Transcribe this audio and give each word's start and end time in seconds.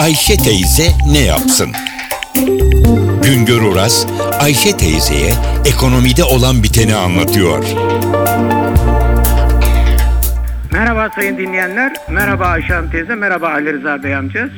Ayşe 0.00 0.36
teyze 0.36 0.88
ne 1.12 1.18
yapsın? 1.18 1.70
Güngör 3.24 3.62
Oras, 3.62 4.06
Ayşe 4.40 4.76
teyzeye 4.76 5.32
ekonomide 5.66 6.24
olan 6.24 6.62
biteni 6.62 6.94
anlatıyor. 6.94 7.64
Merhaba 10.72 11.08
sayın 11.14 11.38
dinleyenler, 11.38 11.92
merhaba 12.10 12.46
Ayşe 12.46 12.74
Hanım 12.74 12.90
teyze, 12.90 13.14
merhaba 13.14 13.48
Ali 13.48 13.72
Rıza 13.72 14.02
Bey 14.02 14.14
amca. 14.14 14.48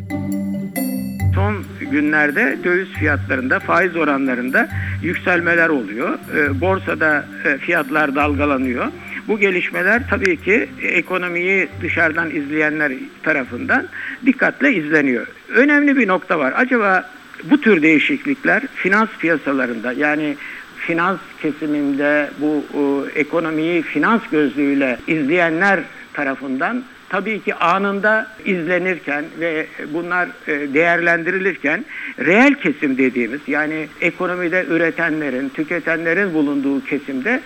Son 1.35 1.65
günlerde 1.91 2.59
döviz 2.65 2.89
fiyatlarında, 2.89 3.61
faiz 3.61 3.97
oranlarında 3.97 4.69
yükselmeler 5.03 5.69
oluyor. 5.69 6.19
Ee, 6.37 6.61
Borsada 6.61 7.25
e, 7.45 7.59
fiyatlar 7.59 8.15
dalgalanıyor. 8.15 8.87
Bu 9.29 9.39
gelişmeler 9.39 10.03
tabii 10.11 10.37
ki 10.37 10.69
ekonomiyi 10.83 11.69
dışarıdan 11.83 12.31
izleyenler 12.31 12.93
tarafından 13.23 13.87
dikkatle 14.27 14.75
izleniyor. 14.75 15.27
Önemli 15.49 15.97
bir 15.97 16.09
nokta 16.09 16.39
var. 16.39 16.53
Acaba 16.57 17.11
bu 17.45 17.61
tür 17.61 17.83
değişiklikler 17.83 18.63
finans 18.75 19.09
piyasalarında 19.21 19.93
yani 19.93 20.37
finans 20.77 21.19
kesiminde 21.43 22.31
bu 22.41 22.65
e, 22.75 23.21
ekonomiyi 23.21 23.83
finans 23.83 24.21
gözlüğüyle 24.31 24.99
izleyenler 25.07 25.81
tarafından 26.13 26.83
tabii 27.09 27.41
ki 27.43 27.55
anında 27.55 28.27
izlenirken 28.45 29.25
ve 29.41 29.67
bunlar 29.93 30.29
e, 30.47 30.75
değerlendirilirken 30.75 31.85
reel 32.19 32.55
kesim 32.55 32.99
dediğimiz 32.99 33.41
yani 33.47 33.89
ekonomide 34.01 34.67
üretenlerin, 34.69 35.49
tüketenlerin 35.49 36.35
bulunduğu 36.35 36.85
kesimde 36.85 37.41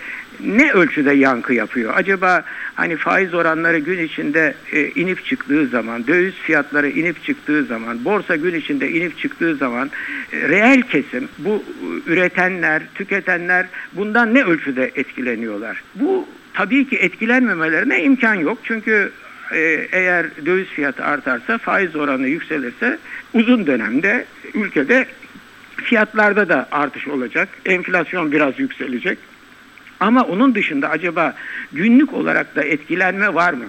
ne 0.45 0.71
ölçüde 0.71 1.13
yankı 1.13 1.53
yapıyor? 1.53 1.93
Acaba 1.95 2.43
hani 2.75 2.95
faiz 2.95 3.33
oranları 3.33 3.79
gün 3.79 4.03
içinde 4.03 4.53
e, 4.71 4.87
inip 4.87 5.25
çıktığı 5.25 5.67
zaman, 5.67 6.07
döviz 6.07 6.33
fiyatları 6.33 6.89
inip 6.89 7.23
çıktığı 7.23 7.63
zaman, 7.63 8.05
borsa 8.05 8.35
gün 8.35 8.55
içinde 8.55 8.89
inip 8.91 9.17
çıktığı 9.17 9.55
zaman 9.55 9.91
e, 10.33 10.49
reel 10.49 10.81
kesim 10.81 11.27
bu 11.37 11.63
e, 12.07 12.11
üretenler, 12.11 12.83
tüketenler 12.95 13.65
bundan 13.93 14.33
ne 14.33 14.43
ölçüde 14.43 14.91
etkileniyorlar? 14.95 15.83
Bu 15.95 16.27
tabii 16.53 16.89
ki 16.89 16.95
etkilenmemelerine 16.95 18.03
imkan 18.03 18.35
yok. 18.35 18.57
Çünkü 18.63 19.11
e, 19.51 19.87
eğer 19.91 20.25
döviz 20.45 20.67
fiyatı 20.67 21.03
artarsa, 21.03 21.57
faiz 21.57 21.95
oranı 21.95 22.27
yükselirse 22.27 22.97
uzun 23.33 23.67
dönemde 23.67 24.25
ülkede 24.53 25.05
fiyatlarda 25.75 26.49
da 26.49 26.67
artış 26.71 27.07
olacak. 27.07 27.49
Enflasyon 27.65 28.31
biraz 28.31 28.59
yükselecek. 28.59 29.17
Ama 29.99 30.23
onun 30.23 30.55
dışında 30.55 30.89
acaba 30.89 31.35
günlük 31.73 32.13
olarak 32.13 32.55
da 32.55 32.63
etkilenme 32.63 33.33
var 33.33 33.53
mı? 33.53 33.65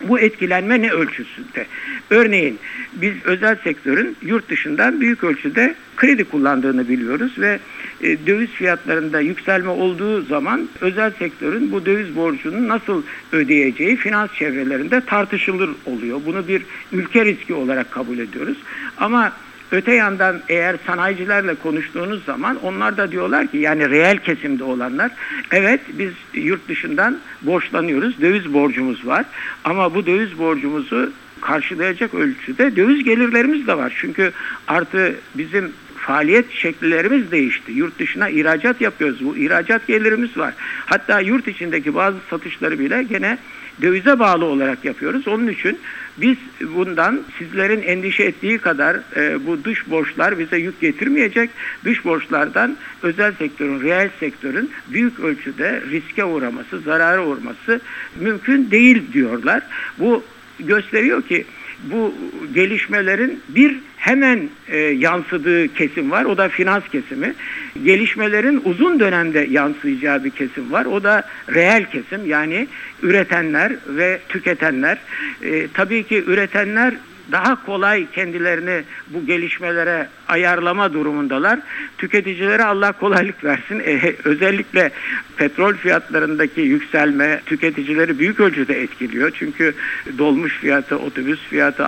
Bu 0.00 0.18
etkilenme 0.18 0.82
ne 0.82 0.90
ölçüsünde? 0.90 1.66
Örneğin 2.10 2.58
biz 2.92 3.12
özel 3.24 3.56
sektörün 3.64 4.16
yurt 4.22 4.48
dışından 4.48 5.00
büyük 5.00 5.24
ölçüde 5.24 5.74
kredi 5.96 6.24
kullandığını 6.24 6.88
biliyoruz 6.88 7.32
ve 7.38 7.58
e, 8.02 8.26
döviz 8.26 8.50
fiyatlarında 8.50 9.20
yükselme 9.20 9.68
olduğu 9.68 10.22
zaman 10.22 10.68
özel 10.80 11.10
sektörün 11.10 11.72
bu 11.72 11.86
döviz 11.86 12.16
borcunu 12.16 12.68
nasıl 12.68 13.02
ödeyeceği 13.32 13.96
finans 13.96 14.32
çevrelerinde 14.32 15.00
tartışılır 15.00 15.70
oluyor. 15.86 16.20
Bunu 16.26 16.48
bir 16.48 16.62
ülke 16.92 17.24
riski 17.24 17.54
olarak 17.54 17.90
kabul 17.90 18.18
ediyoruz. 18.18 18.56
Ama 18.98 19.32
Öte 19.72 19.94
yandan 19.94 20.40
eğer 20.48 20.76
sanayicilerle 20.86 21.54
konuştuğunuz 21.54 22.24
zaman 22.24 22.56
onlar 22.62 22.96
da 22.96 23.12
diyorlar 23.12 23.46
ki 23.46 23.58
yani 23.58 23.90
reel 23.90 24.18
kesimde 24.18 24.64
olanlar 24.64 25.10
evet 25.50 25.80
biz 25.88 26.12
yurt 26.34 26.68
dışından 26.68 27.18
borçlanıyoruz. 27.42 28.20
Döviz 28.20 28.54
borcumuz 28.54 29.06
var. 29.06 29.24
Ama 29.64 29.94
bu 29.94 30.06
döviz 30.06 30.38
borcumuzu 30.38 31.12
karşılayacak 31.40 32.14
ölçüde 32.14 32.76
döviz 32.76 33.04
gelirlerimiz 33.04 33.66
de 33.66 33.76
var. 33.76 33.92
Çünkü 34.00 34.32
artı 34.68 35.14
bizim 35.34 35.72
faaliyet 36.06 36.52
şekillerimiz 36.52 37.30
değişti. 37.30 37.72
Yurt 37.72 37.98
dışına 37.98 38.28
ihracat 38.28 38.80
yapıyoruz. 38.80 39.24
Bu 39.24 39.36
ihracat 39.36 39.86
gelirimiz 39.86 40.36
var. 40.36 40.54
Hatta 40.86 41.20
yurt 41.20 41.48
içindeki 41.48 41.94
bazı 41.94 42.16
satışları 42.30 42.78
bile 42.78 43.02
gene 43.02 43.38
dövize 43.82 44.18
bağlı 44.18 44.44
olarak 44.44 44.84
yapıyoruz. 44.84 45.28
Onun 45.28 45.48
için 45.48 45.78
biz 46.16 46.36
bundan 46.60 47.20
sizlerin 47.38 47.82
endişe 47.82 48.24
ettiği 48.24 48.58
kadar 48.58 48.96
e, 49.16 49.46
bu 49.46 49.64
dış 49.64 49.90
borçlar 49.90 50.38
bize 50.38 50.56
yük 50.56 50.80
getirmeyecek. 50.80 51.50
Dış 51.84 52.04
borçlardan 52.04 52.76
özel 53.02 53.32
sektörün, 53.32 53.80
reel 53.80 54.10
sektörün 54.20 54.70
büyük 54.88 55.20
ölçüde 55.20 55.82
riske 55.90 56.24
uğraması, 56.24 56.80
zarara 56.80 57.26
uğraması 57.26 57.80
mümkün 58.20 58.70
değil 58.70 59.02
diyorlar. 59.12 59.62
Bu 59.98 60.24
gösteriyor 60.58 61.22
ki 61.22 61.44
bu 61.84 62.14
gelişmelerin 62.54 63.40
bir 63.48 63.76
hemen 64.06 64.48
e, 64.68 64.78
yansıdığı 64.78 65.74
kesim 65.74 66.10
var. 66.10 66.24
O 66.24 66.36
da 66.36 66.48
finans 66.48 66.82
kesimi. 66.92 67.34
Gelişmelerin 67.84 68.62
uzun 68.64 69.00
dönemde 69.00 69.46
yansıyacağı 69.50 70.24
bir 70.24 70.30
kesim 70.30 70.72
var. 70.72 70.84
O 70.84 71.02
da 71.02 71.22
reel 71.54 71.84
kesim 71.84 72.26
yani 72.26 72.68
üretenler 73.02 73.72
ve 73.88 74.18
tüketenler. 74.28 74.98
E, 75.42 75.68
tabii 75.74 76.02
ki 76.02 76.24
üretenler 76.26 76.94
daha 77.32 77.66
kolay 77.66 78.06
kendilerini 78.12 78.82
bu 79.08 79.26
gelişmelere 79.26 80.08
ayarlama 80.28 80.92
durumundalar. 80.92 81.58
Tüketicilere 81.98 82.64
Allah 82.64 82.92
kolaylık 82.92 83.44
versin. 83.44 83.82
Ee, 83.86 84.14
özellikle 84.24 84.90
petrol 85.36 85.74
fiyatlarındaki 85.74 86.60
yükselme 86.60 87.40
tüketicileri 87.46 88.18
büyük 88.18 88.40
ölçüde 88.40 88.82
etkiliyor. 88.82 89.30
Çünkü 89.34 89.74
dolmuş 90.18 90.58
fiyatı, 90.58 90.98
otobüs 90.98 91.40
fiyatı, 91.40 91.86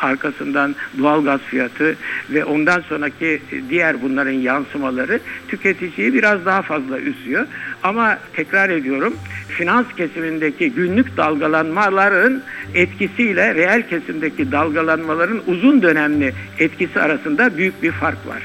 arkasından 0.00 0.74
doğalgaz 0.98 1.40
fiyatı 1.40 1.96
ve 2.30 2.44
ondan 2.44 2.80
sonraki 2.80 3.42
diğer 3.68 4.02
bunların 4.02 4.30
yansımaları 4.32 5.20
tüketiciyi 5.48 6.14
biraz 6.14 6.46
daha 6.46 6.62
fazla 6.62 7.00
üzüyor. 7.00 7.46
Ama 7.82 8.18
tekrar 8.32 8.70
ediyorum 8.70 9.14
finans 9.48 9.86
kesimindeki 9.96 10.72
günlük 10.72 11.16
dalgalanmaların 11.16 12.42
etkisiyle 12.74 13.54
reel 13.54 13.88
kesimdeki 13.88 14.52
dalgalanmaların 14.52 15.40
uzun 15.46 15.82
dönemli 15.82 16.34
etkisi 16.58 17.00
arasında 17.00 17.56
büyük 17.56 17.71
bir 17.82 17.92
fark 17.92 18.26
var. 18.26 18.42